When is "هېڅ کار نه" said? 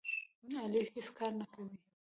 0.93-1.45